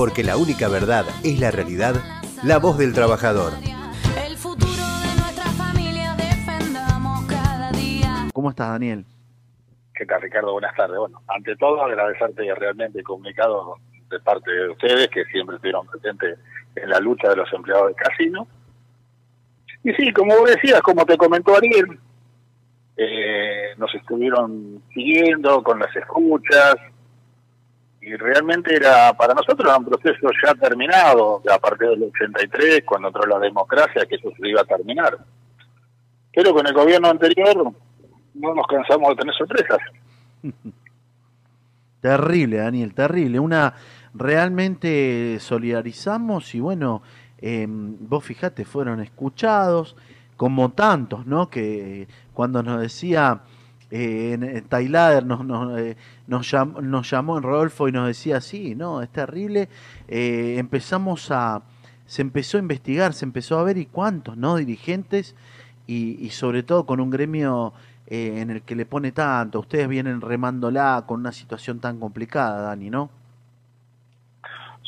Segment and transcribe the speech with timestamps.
[0.00, 1.92] porque la única verdad es la realidad,
[2.42, 3.52] la voz del trabajador.
[4.26, 8.30] El futuro de nuestra familia defendamos cada día.
[8.32, 9.04] ¿Cómo estás, Daniel?
[9.94, 10.52] ¿Qué tal, Ricardo?
[10.52, 10.96] Buenas tardes.
[10.98, 13.76] Bueno, ante todo, agradecerte realmente el comunicado
[14.08, 16.38] de parte de ustedes, que siempre estuvieron presentes
[16.76, 18.48] en la lucha de los empleados del casino.
[19.84, 22.00] Y sí, como vos decías, como te comentó Ariel,
[22.96, 26.76] eh, nos estuvieron siguiendo con las escuchas,
[28.00, 33.08] y realmente era, para nosotros era un proceso ya terminado, a partir del 83, cuando
[33.08, 35.18] entró la democracia, que eso se iba a terminar.
[36.32, 37.72] Pero con el gobierno anterior
[38.34, 39.78] no nos cansamos de tener sorpresas.
[42.00, 43.38] Terrible, Daniel, terrible.
[43.38, 43.74] Una
[44.14, 47.02] realmente solidarizamos y bueno,
[47.36, 49.96] eh, vos fijate, fueron escuchados
[50.38, 51.50] como tantos, ¿no?
[51.50, 53.42] Que cuando nos decía
[53.90, 58.06] eh, en, en Tailader nos, nos, eh, nos, llam- nos llamó en Rodolfo y nos
[58.06, 59.68] decía, sí, no, es terrible.
[60.08, 61.62] Eh, empezamos a,
[62.06, 64.56] se empezó a investigar, se empezó a ver y cuántos, ¿no?
[64.56, 65.34] Dirigentes
[65.86, 67.72] y, sobre todo con un gremio
[68.06, 69.60] eh, en el que le pone tanto.
[69.60, 73.10] Ustedes vienen remándola con una situación tan complicada, Dani, ¿no?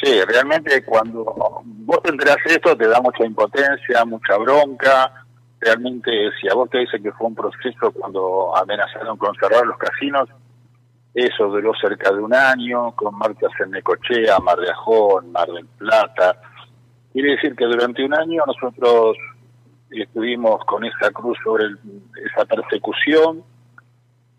[0.00, 1.24] Sí, realmente cuando
[1.64, 5.26] vos te enterás esto te da mucha impotencia, mucha bronca.
[5.60, 9.76] Realmente, si a vos te dice que fue un proceso cuando amenazaron con cerrar los
[9.78, 10.28] casinos,
[11.14, 15.66] eso duró cerca de un año, con marchas en Necochea, Mar de Ajón, Mar del
[15.66, 16.40] Plata.
[17.12, 19.16] Quiere decir que durante un año nosotros
[19.90, 21.78] estuvimos con esa cruz sobre el-
[22.24, 23.42] esa persecución,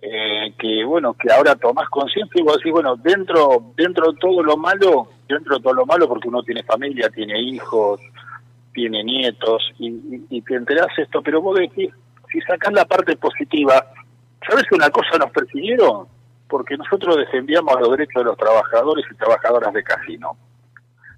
[0.01, 4.41] eh, que bueno, que ahora tomás conciencia y vos decís, bueno, dentro, dentro de todo
[4.41, 7.99] lo malo, dentro de todo lo malo, porque uno tiene familia, tiene hijos,
[8.80, 11.89] tiene nietos, y, y- y te enterás esto, pero vos decís,
[12.31, 13.75] si sacás la parte positiva,
[14.47, 16.08] ¿sabes una cosa nos persiguieron?
[16.47, 20.38] Porque nosotros defendíamos los derechos de los trabajadores y trabajadoras de casino.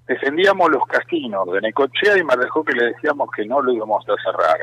[0.08, 3.72] Defendíamos los casinos de Necochea y Mar del Ajó, que le decíamos que no lo
[3.72, 4.58] íbamos a cerrar.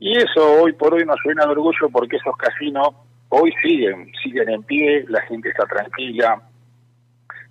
[0.00, 2.88] Y eso hoy por hoy nos llena de orgullo porque esos casinos
[3.28, 6.42] hoy siguen, siguen en pie, la gente está tranquila.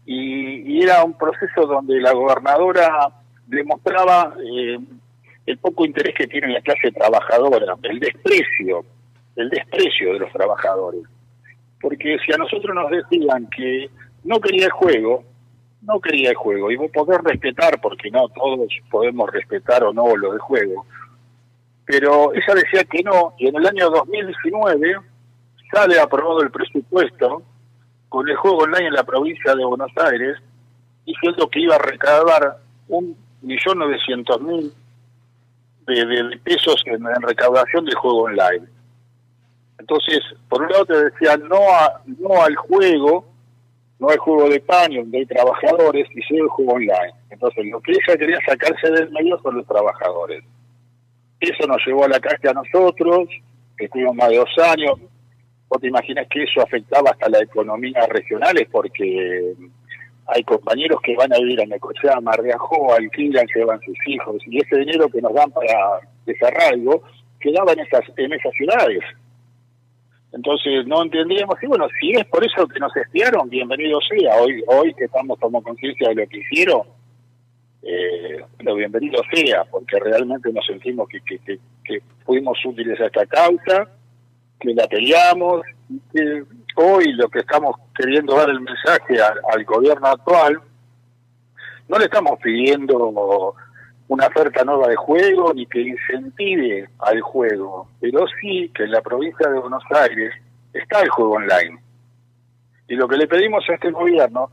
[0.06, 3.10] Y, y era un proceso donde la gobernadora
[3.48, 4.78] demostraba eh,
[5.46, 8.86] el poco interés que tiene la clase trabajadora, el desprecio,
[9.36, 11.02] el desprecio de los trabajadores.
[11.82, 13.90] Porque si a nosotros nos decían que
[14.24, 15.24] no quería el juego,
[15.82, 20.16] no quería el juego, y vos podés respetar, porque no todos podemos respetar o no
[20.16, 20.86] lo del juego,
[21.86, 24.98] pero ella decía que no, y en el año 2019
[25.72, 27.44] sale aprobado el presupuesto
[28.10, 30.38] con el juego online en la provincia de Buenos Aires,
[31.06, 32.58] diciendo que iba a recaudar
[32.90, 33.16] un
[33.48, 34.72] millón novecientos mil
[35.88, 38.68] de, pesos en, recaudación del juego online.
[39.80, 40.20] Entonces,
[40.50, 43.26] por un lado te decía no a, no al juego,
[44.00, 47.14] no al juego de paño donde hay trabajadores, y sí al juego online.
[47.30, 50.44] Entonces, lo que ella quería sacarse del medio son los trabajadores.
[51.40, 53.30] Eso nos llevó a la calle a nosotros,
[53.78, 55.00] que estuvimos más de dos años.
[55.70, 59.54] Vos te imaginas que eso afectaba hasta la economía regionales, porque
[60.28, 64.42] hay compañeros que van a vivir a Necochea, Mar de Ajó, alquilan, llevan sus hijos,
[64.46, 67.02] y ese dinero que nos dan para desarraigo
[67.40, 69.04] quedaba en esas, en esas ciudades.
[70.34, 74.36] Entonces no entendíamos, y bueno, si es por eso que nos espiaron, bienvenido sea.
[74.42, 76.82] Hoy, hoy que estamos tomando conciencia de lo que hicieron,
[77.84, 83.26] eh, lo bienvenido sea, porque realmente nos sentimos que, que, que fuimos útiles a esta
[83.26, 83.90] causa,
[84.60, 86.44] que la peleamos, y que
[86.78, 90.62] hoy lo que estamos queriendo dar el mensaje al, gobierno actual,
[91.88, 93.56] no le estamos pidiendo
[94.08, 99.02] una oferta nueva de juego ni que incentive al juego, pero sí que en la
[99.02, 100.34] provincia de Buenos Aires
[100.74, 101.80] está el juego online.
[102.88, 104.50] Y lo que le pedimos a este gobierno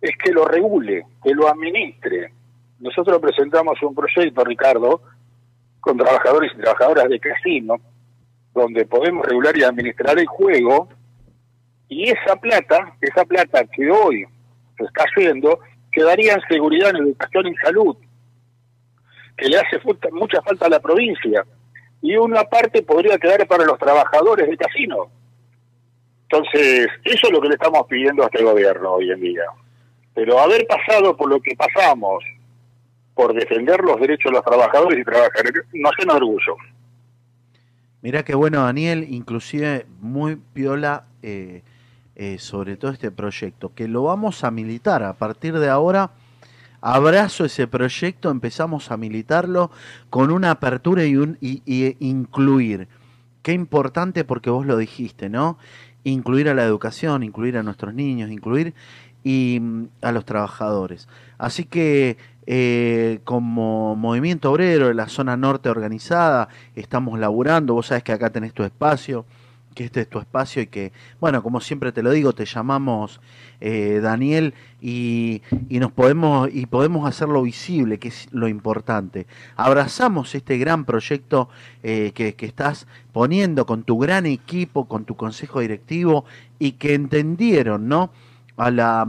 [0.00, 2.32] es que lo regule, que lo administre.
[2.80, 5.02] Nosotros presentamos un proyecto, Ricardo,
[5.80, 7.76] con trabajadores y trabajadoras de casino,
[8.54, 10.88] donde podemos regular y administrar el juego,
[11.90, 14.24] y esa plata, esa plata que hoy
[14.78, 15.58] se está haciendo,
[15.90, 17.96] quedaría en seguridad, en educación y salud,
[19.36, 19.80] que le hace
[20.12, 21.44] mucha falta a la provincia,
[22.00, 25.10] y una parte podría quedar para los trabajadores del casino.
[26.22, 29.44] Entonces, eso es lo que le estamos pidiendo a este gobierno hoy en día.
[30.14, 32.22] Pero haber pasado por lo que pasamos,
[33.14, 36.56] por defender los derechos de los trabajadores y trabajadoras, nos llena orgullo.
[38.00, 41.62] Mirá qué bueno, Daniel, inclusive muy piola eh,
[42.16, 46.10] eh, sobre todo este proyecto, que lo vamos a militar a partir de ahora.
[46.82, 49.70] Abrazo ese proyecto, empezamos a militarlo
[50.08, 51.62] con una apertura y, un, y,
[52.00, 52.88] incluir.
[53.42, 55.58] Qué importante porque vos lo dijiste, ¿no?
[56.04, 58.74] Incluir a la educación, incluir a nuestros niños, incluir
[59.22, 61.08] y mm, a los trabajadores.
[61.38, 62.16] Así que
[62.46, 68.30] eh, como movimiento obrero de la zona norte organizada, estamos laburando, vos sabés que acá
[68.30, 69.24] tenés tu espacio,
[69.74, 73.20] que este es tu espacio y que, bueno, como siempre te lo digo, te llamamos
[73.60, 79.26] eh, Daniel y, y nos podemos y podemos hacerlo visible, que es lo importante.
[79.56, 81.48] Abrazamos este gran proyecto
[81.82, 86.24] eh, que, que estás poniendo con tu gran equipo, con tu consejo directivo
[86.58, 88.10] y que entendieron, ¿no?
[88.56, 89.02] A la,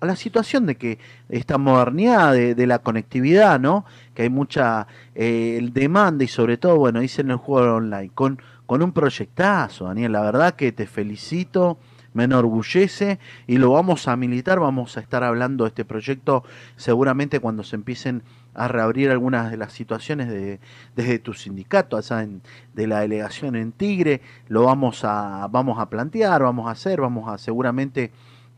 [0.00, 0.98] a la situación de que
[1.28, 3.84] esta modernidad de, de la conectividad, ¿no?
[4.14, 8.82] Que hay mucha eh, demanda y sobre todo, bueno, dicen el juego online, con, con
[8.82, 11.78] un proyectazo, Daniel, la verdad que te felicito,
[12.12, 16.44] me enorgullece y lo vamos a militar, vamos a estar hablando de este proyecto
[16.76, 18.22] seguramente cuando se empiecen
[18.52, 20.60] a reabrir algunas de las situaciones de,
[20.94, 22.28] desde tu sindicato, allá
[22.74, 27.26] de la delegación en Tigre, lo vamos a, vamos a plantear, vamos a hacer, vamos
[27.26, 28.12] a seguramente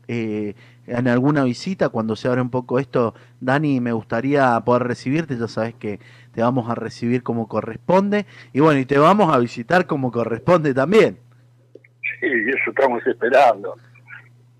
[0.09, 0.55] eh,
[0.87, 5.47] en alguna visita, cuando se abra un poco esto, Dani, me gustaría poder recibirte, ya
[5.47, 5.99] sabes que
[6.33, 10.73] te vamos a recibir como corresponde, y bueno, y te vamos a visitar como corresponde
[10.73, 11.17] también.
[12.19, 13.75] Sí, eso estamos esperando.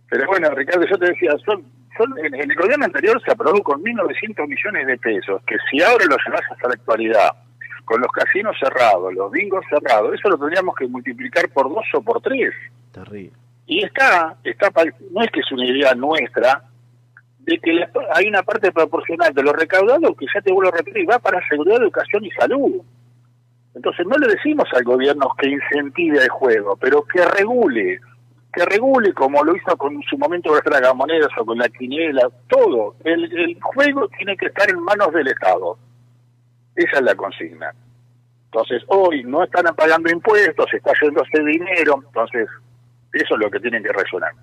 [0.09, 1.63] Pero bueno, Ricardo, yo te decía, son,
[1.97, 6.05] son, en, el gobierno anterior se aprobó con 1.900 millones de pesos, que si ahora
[6.05, 7.29] lo llevas hasta la actualidad,
[7.85, 12.01] con los casinos cerrados, los bingos cerrados, eso lo tendríamos que multiplicar por dos o
[12.01, 12.53] por tres.
[12.91, 13.40] Terrible.
[13.71, 14.69] Y está, está
[15.11, 16.61] no es que es una idea nuestra,
[17.39, 20.77] de que la- hay una parte proporcional de lo recaudado que ya te vuelvo a
[20.77, 22.81] repetir, va para seguridad, educación y salud.
[23.73, 28.01] Entonces no le decimos al gobierno que incentive el juego, pero que regule,
[28.51, 32.27] que regule como lo hizo con su momento con las tragamonedas o con la quiniela,
[32.49, 32.95] todo.
[33.05, 35.77] El, el juego tiene que estar en manos del Estado.
[36.75, 37.71] Esa es la consigna.
[38.47, 42.49] Entonces hoy no están pagando impuestos, está yendo ese dinero, entonces
[43.13, 44.33] eso es lo que tienen que resonar.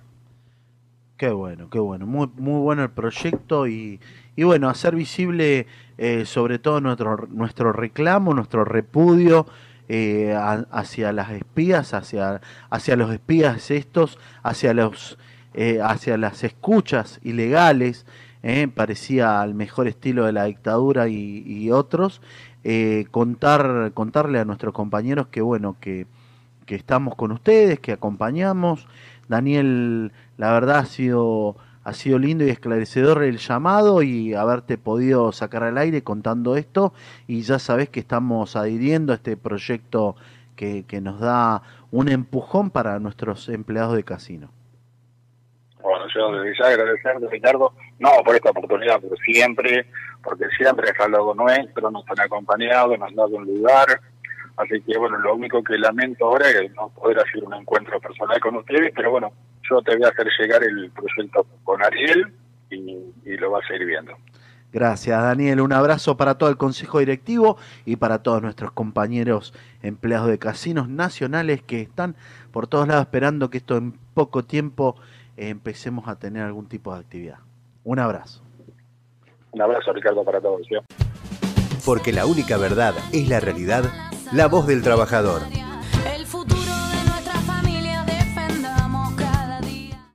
[1.19, 2.05] Qué bueno, qué bueno.
[2.05, 3.99] Muy, muy bueno el proyecto y,
[4.37, 5.67] y bueno, hacer visible
[5.97, 9.45] eh, sobre todo nuestro, nuestro reclamo, nuestro repudio
[9.89, 10.33] eh,
[10.71, 12.39] hacia las espías, hacia,
[12.69, 15.17] hacia los espías estos, hacia los
[15.55, 18.05] eh, hacia las escuchas ilegales,
[18.75, 22.21] parecía al mejor estilo de la dictadura y, y otros,
[23.11, 26.05] contar, contarle a nuestros compañeros que bueno, que,
[26.69, 28.87] que estamos con ustedes, que acompañamos.
[29.27, 35.31] Daniel, la verdad ha sido, ha sido lindo y esclarecedor el llamado y haberte podido
[35.31, 36.93] sacar al aire contando esto
[37.25, 40.15] y ya sabes que estamos adhiriendo a este proyecto
[40.55, 44.51] que, que nos da un empujón para nuestros empleados de casino.
[45.81, 49.87] Bueno, yo desde ya agradecerte, Ricardo, no por esta oportunidad, pero siempre,
[50.23, 53.87] porque siempre es algo nuestro, nos han acompañado, nos han dado un lugar.
[54.59, 58.39] Así que, bueno, lo único que lamento ahora es no poder hacer un encuentro personal
[58.41, 59.31] con ustedes, pero bueno,
[59.69, 62.33] yo te voy a hacer llegar el proyecto con Ariel
[62.69, 64.11] y, y lo vas a ir viendo.
[64.73, 65.61] Gracias, Daniel.
[65.61, 70.89] Un abrazo para todo el Consejo Directivo y para todos nuestros compañeros empleados de casinos
[70.89, 72.15] nacionales que están
[72.51, 74.97] por todos lados esperando que esto en poco tiempo
[75.37, 77.39] eh, empecemos a tener algún tipo de actividad.
[77.85, 78.43] Un abrazo.
[79.51, 80.67] Un abrazo, Ricardo, para todos.
[80.67, 80.75] ¿sí?
[81.85, 83.85] Porque la única verdad es la realidad,
[84.31, 85.68] la voz del trabajador.